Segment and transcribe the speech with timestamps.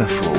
[0.00, 0.32] Info.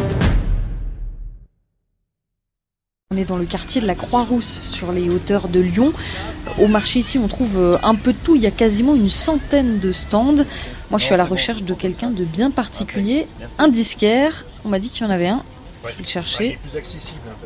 [3.12, 5.94] On est dans le quartier de la Croix-Rousse, sur les hauteurs de Lyon.
[6.60, 8.36] Au marché ici, on trouve euh, un peu de tout.
[8.36, 10.44] Il y a quasiment une centaine de stands.
[10.90, 13.28] Moi, je suis à la recherche de quelqu'un de bien particulier,
[13.58, 14.46] un disquaire.
[14.66, 15.44] On m'a dit qu'il y en avait un.
[15.84, 16.60] Je vais le chercher.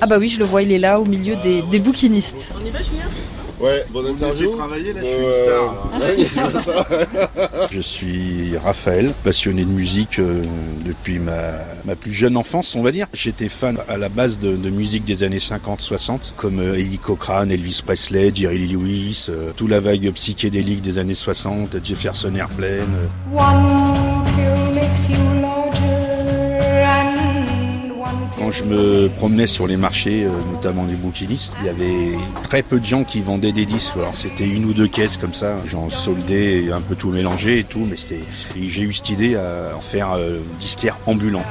[0.02, 2.54] Ah bah oui, je le vois, il est là au milieu des, des bouquinistes.
[3.60, 4.56] Ouais, bonne interview.
[4.56, 6.00] travailler là, je suis une star.
[6.00, 6.88] ouais, c'est ça.
[7.72, 10.42] Je suis Raphaël, passionné de musique euh,
[10.86, 11.52] depuis ma,
[11.86, 13.06] ma plus jeune enfance, on va dire.
[13.14, 17.52] J'étais fan à la base de, de musique des années 50-60, comme euh, Eddie Cochrane,
[17.52, 22.70] Elvis Presley, Jerry Lee Lewis, euh, toute la vague psychédélique des années 60, Jefferson Airplane.
[22.80, 23.38] euh.
[23.38, 25.49] One pill makes you
[28.60, 32.80] je me promenais sur les marchés, euh, notamment les bouquinistes, il y avait très peu
[32.80, 33.94] de gens qui vendaient des disques.
[33.96, 37.60] Alors c'était une ou deux caisses comme ça, j'en soldais et un peu tout mélangé
[37.60, 38.22] et tout, mais c'était.
[38.56, 41.44] J'ai eu cette idée à en faire euh, disquaire ambulant.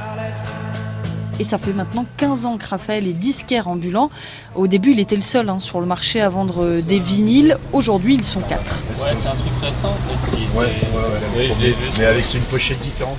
[1.39, 4.09] Et ça fait maintenant 15 ans que Raphaël est disquaire ambulant.
[4.55, 7.57] Au début, il était le seul hein, sur le marché à vendre euh, des vinyles.
[7.71, 8.83] Aujourd'hui, ils sont quatre.
[9.01, 10.37] Ouais, c'est un truc récent en fait.
[10.37, 11.79] qui- Ouais, c'est- ouais, ouais, la Oui, même je l'ai chose.
[11.79, 11.89] vu.
[11.99, 13.17] Mais avec une pochette différente.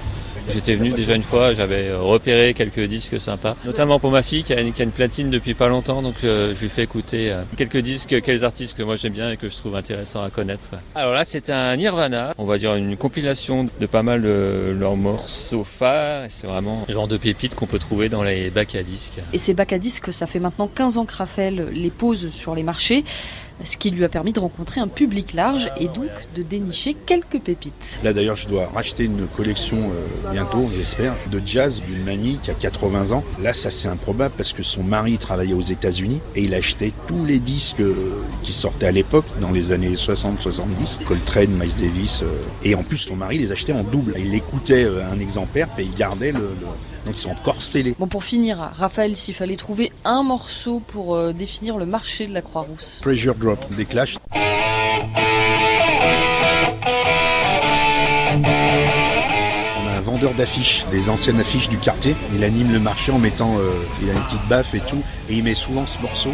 [0.53, 4.43] J'étais venu déjà une fois, j'avais euh, repéré quelques disques sympas, notamment pour ma fille
[4.43, 6.83] qui a une, qui a une platine depuis pas longtemps, donc je, je lui fais
[6.83, 10.23] écouter euh, quelques disques, quelques artistes que moi j'aime bien et que je trouve intéressants
[10.23, 10.69] à connaître.
[10.69, 10.81] quoi.
[10.95, 14.97] Alors là, c'est un Nirvana, on va dire une compilation de pas mal de leurs
[14.97, 18.83] morceaux phares, c'est vraiment le genre de pépites qu'on peut trouver dans les bacs à
[18.83, 19.21] disques.
[19.33, 22.55] Et ces bacs à disques, ça fait maintenant 15 ans que Raphaël les pose sur
[22.55, 23.05] les marchés,
[23.65, 27.41] ce qui lui a permis de rencontrer un public large et donc de dénicher quelques
[27.41, 28.01] pépites.
[28.03, 32.51] Là d'ailleurs, je dois racheter une collection euh, bientôt, j'espère, de jazz d'une mamie qui
[32.51, 33.25] a 80 ans.
[33.43, 37.25] Là, ça c'est improbable parce que son mari travaillait aux États-Unis et il achetait tous
[37.25, 37.95] les disques euh,
[38.43, 42.23] qui sortaient à l'époque, dans les années 60-70, Coltrane, Miles Davis.
[42.23, 42.27] euh,
[42.63, 44.15] et en plus, son mari les achetait en double.
[44.19, 46.51] Il écoutait un exemplaire et il gardait le-
[47.05, 47.95] Donc ils sont encore scellés.
[47.99, 52.35] Bon, pour finir, Raphaël, s'il fallait trouver un morceau pour euh, définir le marché de
[52.35, 53.01] la Croix-Rousse.
[53.03, 54.19] Pressure Drop des Clash.
[58.33, 62.15] On a un vendeur d'affiches, des anciennes affiches du quartier.
[62.35, 63.71] Il anime le marché en mettant, euh,
[64.03, 66.31] il a une petite baffe et tout, et il met souvent ce morceau.